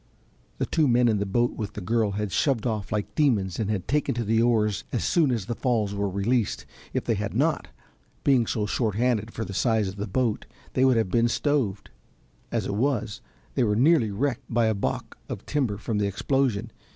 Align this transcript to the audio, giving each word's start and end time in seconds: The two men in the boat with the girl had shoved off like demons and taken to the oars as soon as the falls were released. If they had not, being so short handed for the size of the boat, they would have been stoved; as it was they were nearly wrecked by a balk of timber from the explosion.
The 0.57 0.65
two 0.65 0.87
men 0.87 1.07
in 1.07 1.19
the 1.19 1.27
boat 1.27 1.53
with 1.53 1.73
the 1.73 1.79
girl 1.79 2.13
had 2.13 2.31
shoved 2.31 2.65
off 2.65 2.91
like 2.91 3.13
demons 3.13 3.59
and 3.59 3.87
taken 3.87 4.15
to 4.15 4.23
the 4.23 4.41
oars 4.41 4.83
as 4.91 5.03
soon 5.03 5.29
as 5.29 5.45
the 5.45 5.53
falls 5.53 5.93
were 5.93 6.09
released. 6.09 6.65
If 6.91 7.03
they 7.03 7.13
had 7.13 7.35
not, 7.35 7.67
being 8.23 8.47
so 8.47 8.65
short 8.65 8.95
handed 8.95 9.31
for 9.31 9.45
the 9.45 9.53
size 9.53 9.87
of 9.87 9.97
the 9.97 10.07
boat, 10.07 10.47
they 10.73 10.85
would 10.85 10.97
have 10.97 11.11
been 11.11 11.27
stoved; 11.27 11.91
as 12.51 12.65
it 12.65 12.73
was 12.73 13.21
they 13.53 13.63
were 13.63 13.75
nearly 13.75 14.09
wrecked 14.09 14.51
by 14.51 14.65
a 14.65 14.73
balk 14.73 15.19
of 15.29 15.45
timber 15.45 15.77
from 15.77 15.99
the 15.99 16.07
explosion. 16.07 16.71